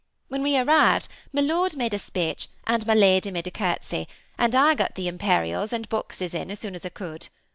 When 0.29 0.41
we 0.41 0.57
arrived, 0.57 1.09
my 1.31 1.41
Lord 1.43 1.77
made 1.77 1.93
a 1.93 1.99
speech, 1.99 2.47
and 2.65 2.87
my 2.87 2.95
Lady 2.95 3.29
made 3.29 3.45
a 3.45 3.51
courtesy; 3.51 4.07
and 4.35 4.55
I 4.55 4.73
got 4.73 4.95
the 4.95 5.07
imperials 5.07 5.71
and 5.71 5.87
boxes 5.89 6.33
in 6.33 6.49
as 6.49 6.57
soon 6.57 6.73
as 6.73 6.83
I 6.83 6.89
could. 6.89 7.27